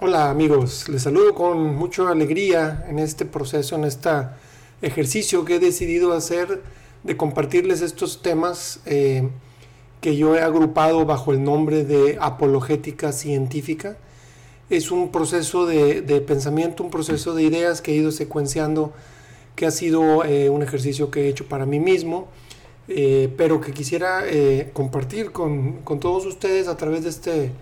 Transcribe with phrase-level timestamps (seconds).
[0.00, 4.10] Hola amigos, les saludo con mucha alegría en este proceso, en este
[4.82, 6.62] ejercicio que he decidido hacer
[7.04, 9.28] de compartirles estos temas eh,
[10.00, 13.96] que yo he agrupado bajo el nombre de apologética científica.
[14.68, 18.92] Es un proceso de, pensamiento, un proceso de ideas que he ido secuenciando,
[19.54, 22.26] que ha sido eh, un ejercicio que he hecho para mí mismo,
[22.88, 24.24] eh, pero que quisiera
[24.72, 27.52] compartir con, con todos ustedes a través de este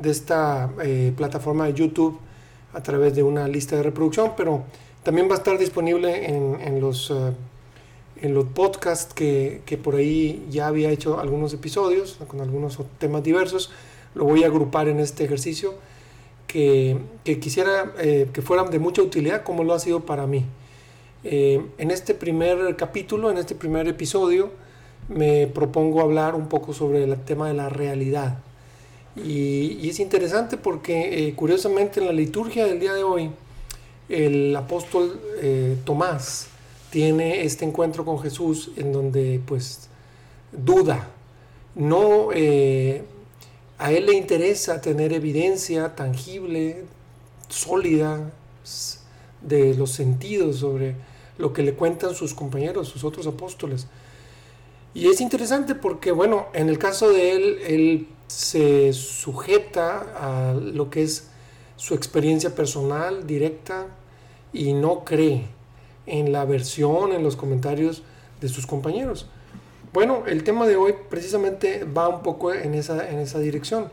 [0.00, 2.18] de esta eh, plataforma de YouTube
[2.72, 4.64] a través de una lista de reproducción, pero
[5.02, 7.32] también va a estar disponible en, los, eh,
[8.22, 13.70] en los podcasts que, por ahí ya había hecho algunos episodios con algunos temas diversos.
[14.14, 15.74] Lo voy a agrupar en este ejercicio
[16.46, 20.44] que, quisiera eh, que fueran de mucha utilidad como lo ha sido para mí.
[21.22, 24.50] en este primer capítulo, en este primer episodio,
[25.08, 28.38] me propongo hablar un poco sobre el tema de la realidad.
[29.16, 33.30] Y, es interesante porque eh, curiosamente en la liturgia del día de hoy,
[34.08, 36.48] el apóstol eh, Tomás
[36.90, 39.88] tiene este encuentro con Jesús en donde pues
[40.52, 41.08] duda.
[41.74, 43.04] No, eh,
[43.78, 46.84] a él le interesa tener evidencia tangible,
[47.48, 48.30] sólida
[49.40, 50.94] de los sentidos sobre
[51.38, 53.86] lo que le cuentan sus compañeros, sus otros apóstoles.
[54.92, 60.88] Y es interesante porque, bueno, en el caso de él, él se sujeta a lo
[60.88, 61.26] que es
[61.74, 63.88] su experiencia personal directa
[64.52, 65.46] y no cree
[66.06, 68.04] en la versión, en los comentarios
[68.40, 69.26] de sus compañeros.
[69.92, 73.90] Bueno, el tema de hoy precisamente va un poco en esa, en esa dirección.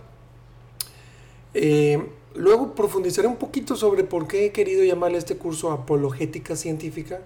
[1.56, 7.22] Eh, luego profundizaré un poquito sobre por qué he querido llamarle este curso apologética científica.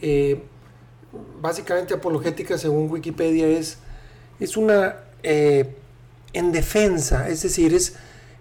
[0.00, 0.40] Eh,
[1.42, 3.78] básicamente apologética según Wikipedia es,
[4.38, 4.94] es una
[5.24, 5.74] eh,
[6.32, 7.94] en defensa, es decir, es,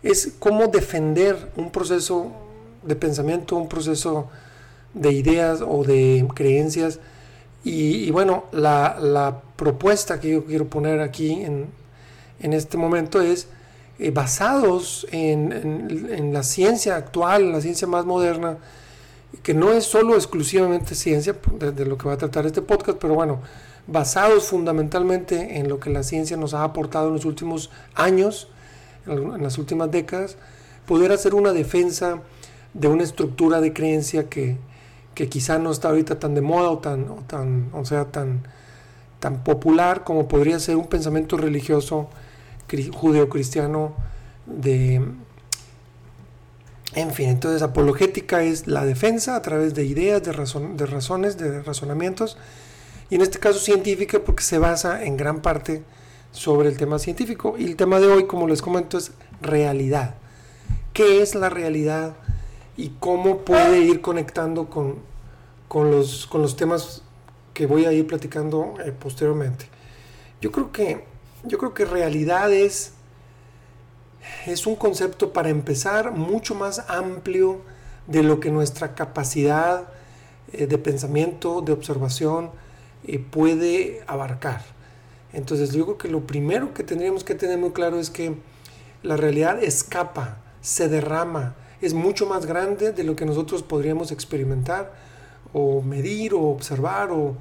[0.03, 2.31] es cómo defender un proceso
[2.83, 4.29] de pensamiento, un proceso
[4.93, 6.99] de ideas o de creencias.
[7.63, 11.67] Y, bueno, la, propuesta que yo quiero poner aquí en,
[12.39, 13.47] este momento es
[13.99, 18.57] eh, basados en, la ciencia actual, la ciencia más moderna,
[19.43, 23.13] que no es solo exclusivamente ciencia, de lo que va a tratar este podcast, pero
[23.13, 23.41] bueno,
[23.87, 28.49] basados fundamentalmente en lo que la ciencia nos ha aportado en los últimos años,
[29.07, 30.37] en las últimas décadas,
[30.85, 32.21] poder hacer una defensa
[32.73, 34.57] de una estructura de creencia que,
[35.13, 38.41] quizá no está ahorita tan de moda o tan, o tan, o sea, tan,
[39.19, 42.09] tan popular como podría ser un pensamiento religioso
[42.93, 43.93] judeo-cristiano
[44.45, 45.01] de...
[46.95, 51.61] En fin, entonces apologética es la defensa a través de ideas, de, de razones, de
[51.61, 52.37] razonamientos,
[53.09, 55.83] y en este caso científica porque se basa en gran parte
[56.31, 57.55] sobre el tema científico.
[57.57, 59.11] Y el tema de hoy, como les comento, es
[59.41, 60.15] realidad.
[60.93, 62.15] ¿Qué es la realidad
[62.77, 64.97] y cómo puede ir conectando con,
[65.67, 67.01] con, los, con los temas
[67.53, 69.65] que voy a ir platicando eh, posteriormente?
[70.41, 71.03] Yo creo que,
[71.43, 72.93] yo creo que realidad es,
[74.45, 77.61] es un concepto para empezar mucho más amplio
[78.07, 79.87] de lo que nuestra capacidad
[80.53, 82.51] eh, de pensamiento, de observación,
[83.05, 84.61] eh, puede abarcar.
[85.33, 88.35] Entonces creo que lo primero que tendríamos que tener muy claro es que
[89.03, 94.91] la realidad escapa, se derrama, es mucho más grande de lo que nosotros podríamos experimentar
[95.53, 97.35] o medir o observar o,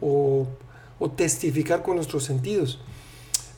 [0.00, 2.80] o, testificar con nuestros sentidos.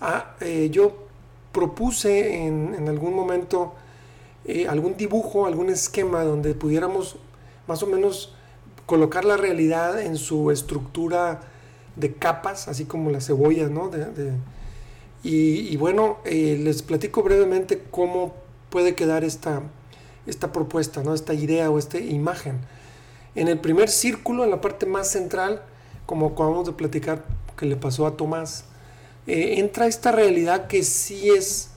[0.01, 1.07] Ah, eh, yo
[1.53, 3.75] propuse en, en algún momento
[4.45, 7.17] eh, algún dibujo, algún esquema donde pudiéramos
[7.67, 8.35] más o menos
[8.91, 11.43] colocar la realidad en su estructura
[11.95, 13.89] de capas, así como la cebolla, ¿no?
[15.23, 18.35] y, bueno, eh, les platico brevemente cómo
[18.69, 19.63] puede quedar esta,
[20.27, 21.15] esta propuesta, ¿no?
[21.15, 22.59] Esta idea o esta imagen.
[23.37, 25.63] En el primer círculo, en la parte más central,
[26.05, 27.23] como acabamos de platicar
[27.57, 28.65] que le pasó a Tomás,
[29.29, 31.71] eh, entra esta realidad que sí es,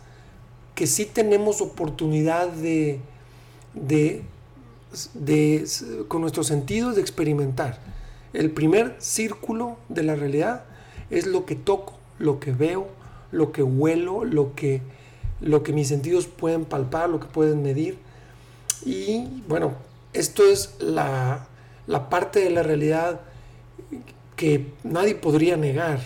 [0.73, 3.01] que sí tenemos oportunidad de,
[3.75, 4.23] de,
[6.07, 7.79] con nuestros sentidos de experimentar.
[8.33, 10.63] El primer círculo de la realidad
[11.09, 12.87] es lo que toco, lo que veo,
[13.31, 14.81] lo que huelo, lo que,
[15.41, 17.97] lo que mis sentidos pueden palpar, lo que pueden medir.
[18.85, 19.73] Y bueno,
[20.13, 21.47] esto es la,
[21.87, 23.21] la parte de la realidad
[24.35, 25.99] que nadie podría negar.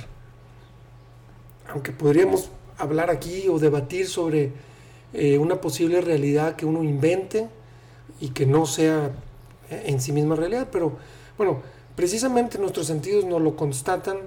[1.70, 4.52] Aunque podríamos hablar aquí o debatir sobre
[5.14, 7.48] eh, una posible realidad que uno invente,
[8.20, 9.12] y que no sea
[9.70, 10.94] en sí misma realidad, pero
[11.38, 11.62] bueno,
[11.96, 14.18] precisamente nuestros sentidos nos lo constatan,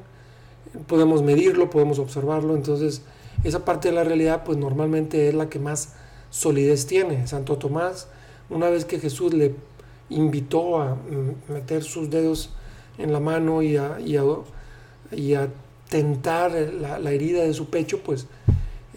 [0.87, 3.03] podemos medirlo, podemos observarlo, entonces
[3.45, 5.95] esa parte de la realidad pues normalmente es la que más
[6.31, 7.27] solidez tiene.
[7.27, 8.09] Santo Tomás,
[8.49, 9.55] una vez que Jesús le
[10.11, 10.97] invitó a
[11.49, 12.51] meter sus dedos
[12.99, 15.49] en la mano y a, y a,
[15.89, 18.27] tentar la, herida de su pecho, pues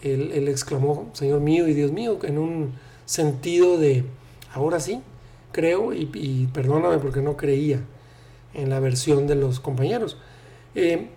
[0.02, 2.72] él, exclamó, Señor mío y Dios mío, en un
[3.04, 4.04] sentido de,
[4.54, 5.02] ahora sí,
[5.52, 7.80] creo y, perdóname porque no creía
[8.54, 10.16] en la versión de los compañeros.
[10.74, 11.08] Eh,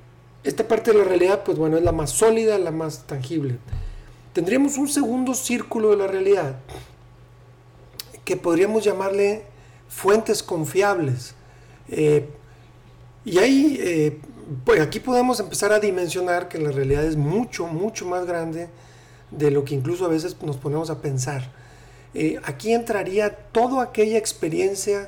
[0.43, 3.57] esta parte de la realidad, pues bueno, es la más sólida, la más tangible.
[4.33, 6.57] Tendríamos un segundo círculo de la realidad
[8.23, 9.43] que podríamos llamarle
[9.87, 11.33] fuentes confiables.
[11.89, 12.29] Eh,
[13.25, 14.19] y ahí, eh,
[14.63, 18.69] pues aquí podemos empezar a dimensionar que la realidad es mucho, mucho más grande
[19.31, 21.51] de lo que incluso a veces nos ponemos a pensar.
[22.19, 25.07] Eh, aquí entraría toda aquella experiencia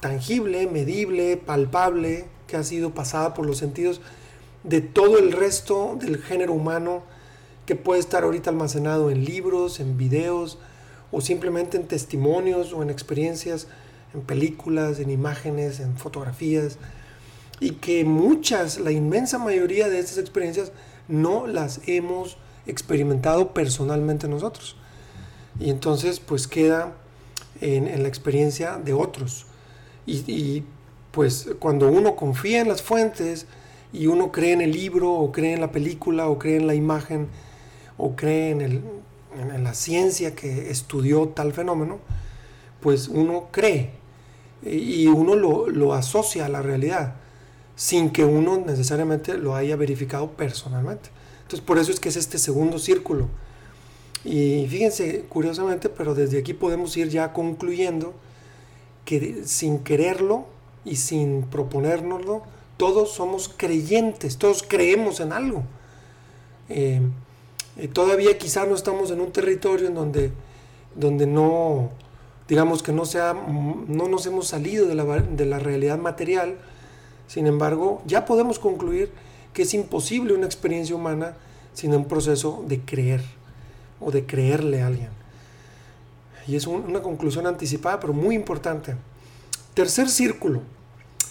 [0.00, 4.00] tangible, medible, palpable, que ha sido pasada por los sentidos
[4.64, 7.04] de todo el resto del género humano
[7.66, 10.58] que puede estar ahorita almacenado en libros, en videos,
[11.12, 13.68] o simplemente en testimonios o en experiencias,
[14.12, 16.78] en películas, en imágenes, en fotografías,
[17.60, 20.72] y que muchas, la inmensa mayoría de estas experiencias
[21.06, 24.76] no las hemos experimentado personalmente nosotros.
[25.58, 26.92] Y entonces pues queda
[27.60, 29.46] en, la experiencia de otros.
[30.06, 30.64] Y,
[31.12, 33.46] pues cuando uno confía en las fuentes
[33.92, 36.74] y uno cree en el libro o cree en la película o cree en la
[36.74, 37.26] imagen
[37.98, 39.00] o cree en
[39.38, 41.98] en la ciencia que estudió tal fenómeno,
[42.80, 43.90] pues uno cree
[44.62, 47.14] y uno lo, asocia a la realidad
[47.76, 51.10] sin que uno necesariamente lo haya verificado personalmente.
[51.42, 53.28] Entonces por eso es que es este segundo círculo.
[54.24, 58.12] Y fíjense, curiosamente, pero desde aquí podemos ir ya concluyendo
[59.04, 60.44] que sin quererlo
[60.84, 62.42] y sin proponérnoslo,
[62.76, 65.62] todos somos creyentes, todos creemos en algo.
[66.68, 67.00] Eh,
[67.76, 70.32] eh, todavía quizá no estamos en un territorio en donde,
[70.94, 71.90] donde no,
[72.48, 76.56] digamos que no, sea, no nos hemos salido de la, de la realidad material,
[77.26, 79.12] sin embargo, ya podemos concluir
[79.54, 81.36] que es imposible una experiencia humana
[81.72, 83.39] sin un proceso de creer
[84.00, 85.10] o de creerle a alguien.
[86.46, 88.96] Y es una conclusión anticipada, pero muy importante.
[89.74, 90.62] Tercer círculo.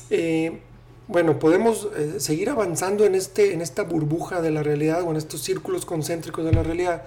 [0.09, 0.59] Eh,
[1.07, 5.17] bueno, podemos eh, seguir avanzando en, este, en esta burbuja de la realidad o en
[5.17, 7.03] estos círculos concéntricos de la realidad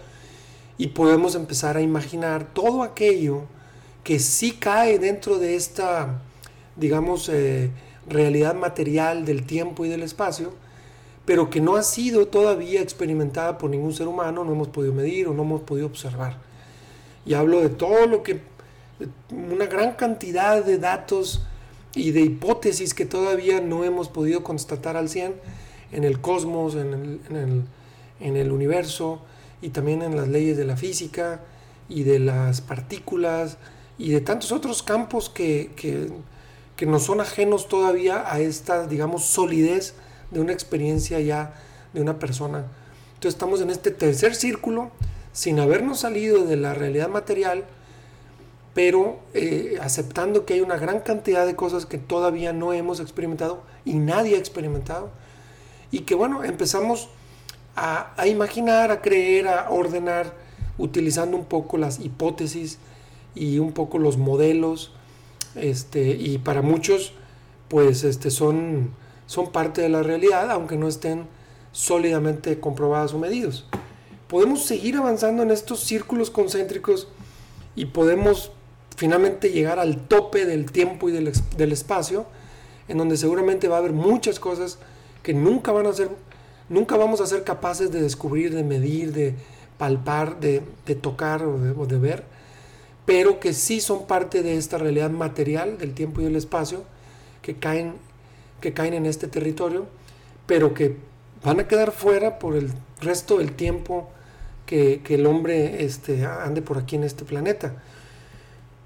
[0.79, 3.45] y podemos empezar a imaginar todo aquello
[4.03, 6.21] que sí cae dentro de esta,
[6.77, 7.71] digamos, eh,
[8.09, 10.53] realidad material del tiempo y del espacio,
[11.25, 15.29] pero que no ha sido todavía experimentada por ningún ser humano, no hemos podido medir
[15.29, 16.39] o no hemos podido observar.
[17.25, 18.41] Y hablo de todo lo que,
[19.31, 21.43] una gran cantidad de datos
[21.95, 25.35] y de hipótesis que todavía no hemos podido constatar al 100
[25.93, 27.67] en el cosmos, en
[28.21, 29.21] el, universo
[29.61, 31.41] y también en las leyes de la física
[31.89, 33.59] y de las partículas
[33.99, 36.09] y de tantos otros campos que, que,
[36.77, 39.95] que no son ajenos todavía a esta, digamos, solidez
[40.33, 41.55] de una experiencia ya
[41.93, 42.65] de una persona.
[43.15, 44.91] Entonces estamos en este tercer círculo
[45.33, 47.65] sin habernos salido de la realidad material,
[48.75, 53.63] pero eh, aceptando que hay una gran cantidad de cosas que todavía no hemos experimentado
[53.85, 55.11] y nadie ha experimentado,
[55.91, 57.11] y que bueno, empezamos
[57.77, 60.35] a, imaginar, a creer, a ordenar,
[60.79, 62.79] utilizando un poco las hipótesis
[63.35, 64.93] y un poco los modelos,
[65.55, 67.13] este, y para muchos,
[67.69, 68.91] pues este, son,
[69.33, 71.25] son parte de la realidad, aunque no estén
[71.73, 73.67] sólidamente comprobadas o medidos.
[74.29, 77.09] Podemos seguir avanzando en estos círculos concéntricos
[77.75, 78.53] y podemos
[78.95, 82.27] finalmente llegar al tope del tiempo y del, espacio,
[82.89, 84.79] en donde seguramente va a haber muchas cosas
[85.23, 86.11] que nunca van a ser,
[86.69, 89.35] nunca vamos a ser capaces de descubrir, de medir, de
[89.79, 90.61] palpar, de,
[91.01, 92.25] tocar o de, ver,
[93.07, 96.85] pero que sí son parte de esta realidad material del tiempo y del espacio
[97.41, 97.95] que caen,
[98.63, 99.85] que caen en este territorio,
[100.47, 100.97] pero que
[101.45, 102.71] van a quedar fuera por el
[103.03, 104.09] resto del tiempo
[104.65, 107.75] que, el hombre este, ande por aquí en este planeta.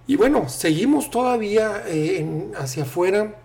[0.09, 3.37] Y bueno, seguimos todavía eh, hacia afuera,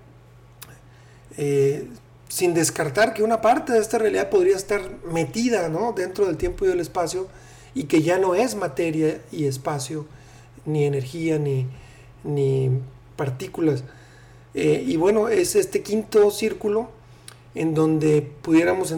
[1.38, 1.88] eh,
[2.28, 6.70] sin descartar que una parte de esta realidad podría estar metida dentro del tiempo y
[6.70, 7.28] del espacio
[7.74, 10.06] y que ya no es materia y espacio,
[10.66, 12.70] ni energía, ni,
[13.16, 13.84] partículas.
[14.54, 16.90] Eh, y bueno, es este quinto círculo
[17.56, 18.94] en donde pudiéramos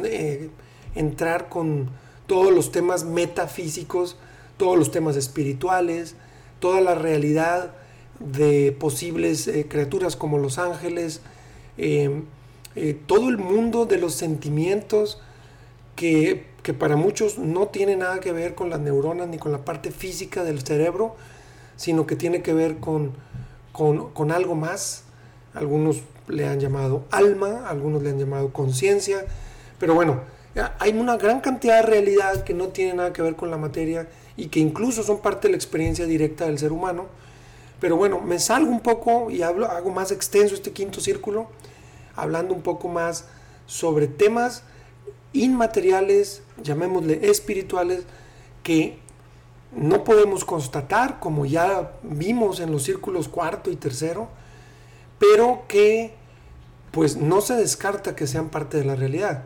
[0.95, 1.89] entrar con
[2.27, 4.15] todos los temas metafísicos,
[4.57, 6.15] todos los temas espirituales,
[6.59, 7.73] toda la realidad
[8.19, 11.21] de posibles eh, criaturas como los ángeles,
[11.77, 12.21] eh,
[12.75, 15.21] eh, todo el mundo de los sentimientos,
[15.95, 16.45] que,
[16.79, 20.43] para muchos no tiene nada que ver con las neuronas ni con la parte física
[20.43, 21.15] del cerebro,
[21.75, 23.11] sino que tiene que ver con,
[23.73, 25.03] con, algo más.
[25.53, 29.25] Algunos le han llamado alma, algunos le han llamado conciencia,
[29.79, 30.21] pero bueno,
[30.79, 34.07] hay una gran cantidad de realidad que no tiene nada que ver con la materia
[34.37, 37.05] y que incluso son parte de la experiencia directa del ser humano.
[37.79, 41.47] Pero bueno, me salgo un poco y hablo, hago más extenso este quinto círculo,
[42.15, 43.25] hablando un poco más
[43.65, 44.63] sobre temas
[45.33, 48.03] inmateriales, llamémosle espirituales,
[48.61, 48.97] que
[49.75, 54.29] no podemos constatar, como ya vimos en los círculos cuarto y tercero,
[55.19, 56.13] pero que
[56.91, 59.45] pues no se descarta que sean parte de la realidad.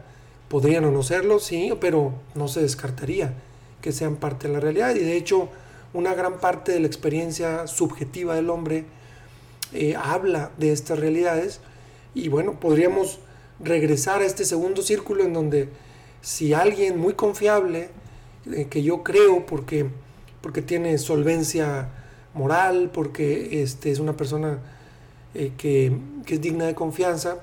[0.50, 3.34] Podrían o no serlo, sí, pero no se descartaría
[3.82, 4.96] que sean parte de la realidad.
[4.96, 5.50] Y de hecho,
[5.94, 8.86] una gran parte de la experiencia subjetiva del hombre
[9.74, 11.62] eh, habla de estas realidades.
[12.14, 13.20] Y bueno, podríamos
[13.60, 15.70] regresar a este segundo círculo en donde
[16.22, 17.90] si alguien muy confiable,
[18.52, 19.86] eh, que yo creo porque,
[20.42, 21.90] porque tiene solvencia
[22.34, 24.60] moral, porque este, es una persona
[25.34, 27.38] eh, que, es digna de confianza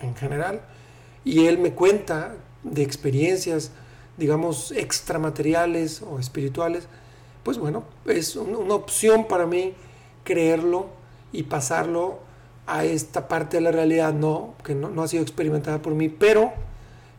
[0.00, 0.60] en general,
[1.24, 3.70] y él me cuenta de experiencias,
[4.16, 6.86] digamos, extramateriales o espirituales,
[7.42, 9.74] pues bueno, es una opción para mí
[10.24, 10.88] creerlo
[11.32, 12.18] y pasarlo
[12.66, 16.52] a esta parte de la realidad no, que no, ha sido experimentada por mí, pero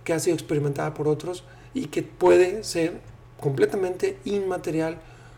[0.03, 1.43] que ha sido experimentada por otros
[1.73, 2.99] y que puede ser
[3.39, 4.97] completamente inmaterial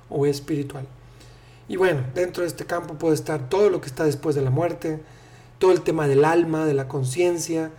[0.10, 0.86] o espiritual.
[1.68, 4.50] Y bueno, dentro de este campo puede estar todo lo que está después de la
[4.50, 5.00] muerte,
[5.60, 7.72] todo el tema del alma, de la conciencia,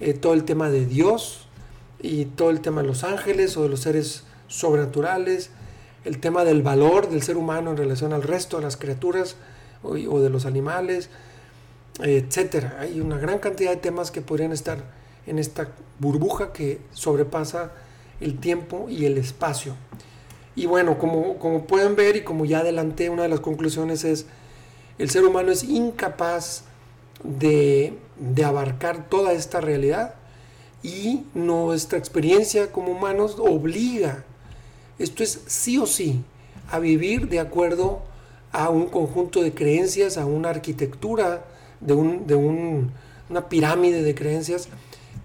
[0.00, 1.48] eh, todo el tema de Dios
[2.00, 5.50] y todo el tema de los ángeles o de los seres sobrenaturales,
[6.04, 9.36] el tema del valor del ser humano en relación al resto de las criaturas
[9.82, 11.10] o de los animales,
[12.00, 12.78] etcétera.
[12.80, 14.78] Hay una gran cantidad de temas que podrían estar
[15.26, 17.72] en esta burbuja que sobrepasa
[18.20, 19.74] el tiempo y el espacio.
[20.56, 24.26] Y bueno, como, como pueden ver y como ya adelanté, una de las conclusiones es,
[24.98, 26.64] el ser humano es incapaz
[27.22, 30.14] de, de abarcar toda esta realidad
[30.82, 34.24] y nuestra experiencia como humanos obliga,
[34.98, 36.22] esto es sí o sí,
[36.70, 38.02] a vivir de acuerdo
[38.52, 41.44] a un conjunto de creencias, a una arquitectura
[41.80, 44.68] de, un, de una pirámide de creencias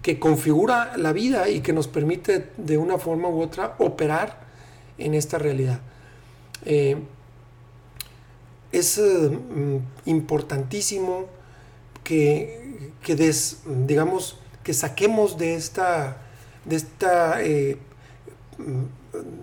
[0.02, 4.49] que configura la vida y que nos permite de una forma u otra operar
[5.00, 5.80] en esta realidad.
[6.64, 6.96] Eh,
[8.72, 9.30] es eh,
[10.04, 11.26] importantísimo
[12.04, 12.92] que,
[13.86, 16.22] digamos, que saquemos de esta,
[16.64, 17.78] de esta, eh,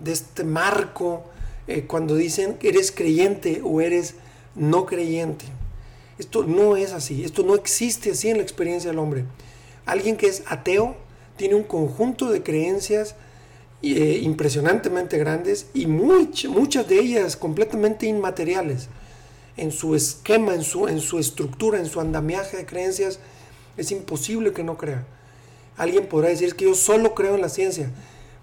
[0.02, 1.24] de este marco
[1.86, 4.14] cuando dicen eres creyente o eres
[4.54, 5.44] no creyente.
[6.18, 9.24] Esto no es así, esto no existe así en la experiencia del hombre.
[9.84, 10.96] Alguien que es ateo
[11.36, 13.14] tiene un conjunto de creencias
[13.82, 18.88] eh, impresionantemente grandes y muchas de ellas completamente inmateriales.
[19.56, 23.18] En su esquema, en su, en su estructura, en su andamiaje de creencias,
[23.76, 25.04] es imposible que no crea.
[25.76, 27.90] Alguien podrá decir que yo solo creo en la ciencia.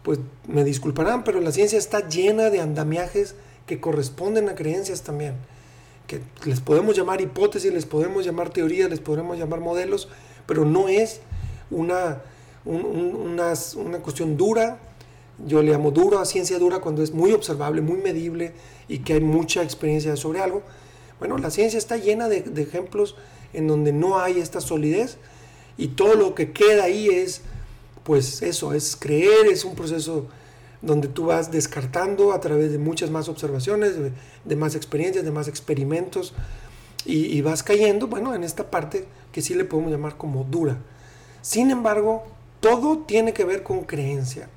[0.04, 5.36] Pues me disculparán, pero la ciencia está llena de andamiajes que corresponden a creencias también
[6.08, 10.08] que les podemos llamar hipótesis, les podemos llamar teorías, les podemos llamar modelos,
[10.46, 11.22] pero no es
[11.72, 12.22] una,
[12.64, 14.80] una, una, cuestión dura.
[15.46, 18.54] Yo le llamo duro a ciencia dura cuando es muy observable, muy medible
[18.88, 20.62] y que hay mucha experiencia sobre algo.
[21.20, 23.16] Bueno, la ciencia está llena de, de ejemplos
[23.54, 25.18] en donde no hay esta solidez
[25.78, 27.42] y todo lo que queda ahí es,
[28.04, 30.28] pues eso, es creer, es un proceso
[30.82, 33.94] donde tú vas descartando a través de muchas más observaciones,
[34.46, 36.34] de, más experiencias, de más experimentos,
[37.08, 40.78] y, vas cayendo, bueno, en esta parte que sí le podemos llamar como dura.
[41.44, 42.24] Sin embargo,
[42.62, 44.50] todo tiene que ver con creencia.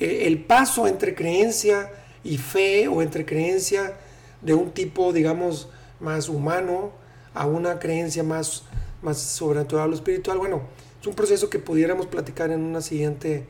[0.00, 1.92] E, el paso entre creencia
[2.24, 3.94] y fe, o entre creencia
[4.42, 5.68] de un tipo, digamos,
[6.00, 6.90] más humano,
[7.34, 8.64] a una creencia más,
[9.02, 10.62] más sobrenatural o espiritual, bueno,
[11.00, 13.44] es un proceso que pudiéramos platicar en, una siguiente,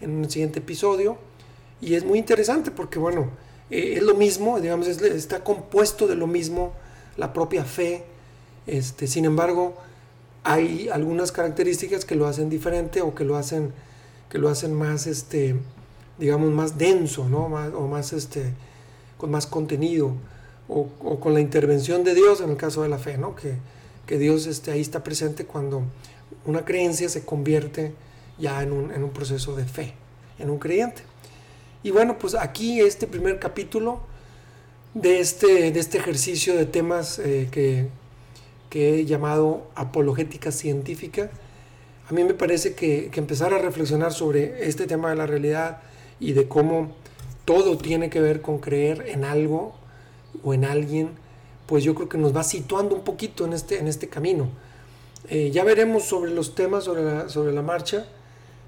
[0.00, 1.18] en un siguiente episodio.
[1.80, 3.30] Y es muy interesante porque, bueno,
[3.70, 6.72] eh, es lo mismo, digamos, está compuesto de lo mismo
[7.16, 8.04] la propia fe.
[8.66, 9.76] Este, sin embargo,
[10.42, 13.72] hay algunas características que lo hacen diferente o que lo hacen,
[14.30, 15.56] que lo hacen más, este,
[16.18, 17.46] digamos, más denso, ¿no?
[17.46, 18.52] o más, este,
[19.18, 20.12] con más contenido.
[20.68, 20.88] O,
[21.20, 23.36] con la intervención de Dios en el caso de la fe, ¿no?
[23.36, 23.54] Que,
[24.04, 25.84] que Dios este, ahí está presente cuando
[26.44, 27.92] una creencia se convierte
[28.38, 29.94] ya en un, en un proceso de fe,
[30.38, 31.02] en un creyente.
[31.82, 34.00] Y bueno, pues aquí este primer capítulo
[34.94, 37.88] de este, de este ejercicio de temas eh, que,
[38.78, 41.30] he llamado apologética científica,
[42.10, 45.80] a mí me parece que, que empezar a reflexionar sobre este tema de la realidad
[46.20, 46.92] y de cómo
[47.44, 49.74] todo tiene que ver con creer en algo
[50.42, 51.10] o en alguien,
[51.66, 54.48] pues yo creo que nos va situando un poquito en este, en este camino.
[55.28, 58.06] Eh, ya veremos sobre los temas sobre la, sobre la marcha,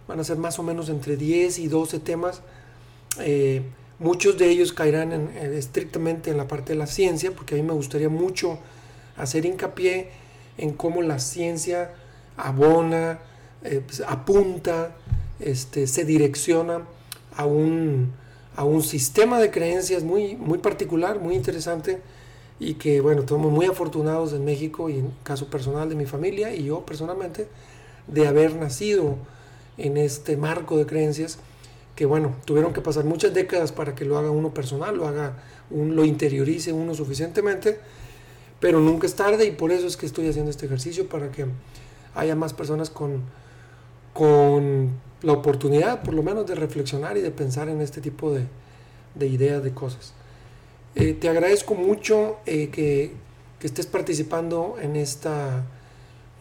[0.06, 2.42] van a ser más o menos entre 10 y 12 temas.
[3.20, 3.62] Eh,
[3.98, 7.62] muchos de ellos caerán en, estrictamente en la parte de la ciencia, porque a mí
[7.62, 8.58] me gustaría mucho
[9.16, 10.10] hacer hincapié
[10.56, 11.92] en cómo la ciencia
[12.36, 13.20] abona,
[13.64, 14.96] eh, pues, apunta,
[15.40, 16.82] este, se direcciona
[17.38, 18.12] a un,
[18.56, 22.02] a un sistema de creencias muy, muy particular, muy interesante
[22.58, 26.52] y que bueno, estamos muy afortunados en México y en caso personal de mi familia
[26.52, 27.46] y yo personalmente
[28.08, 29.16] de haber nacido
[29.76, 31.38] en este marco de creencias
[31.94, 35.34] que bueno, tuvieron que pasar muchas décadas para que lo haga uno personal, lo haga,
[35.70, 37.78] un, lo interiorice uno suficientemente,
[38.58, 41.46] pero nunca es tarde y por eso es que estoy haciendo este ejercicio para que
[42.16, 43.22] haya más personas con,
[44.12, 44.90] con
[45.22, 48.46] la oportunidad por lo menos de reflexionar y de pensar en este tipo de,
[49.14, 50.12] de ideas, de cosas.
[50.94, 53.12] Eh, te agradezco mucho eh, que,
[53.58, 55.64] que, estés participando en esta,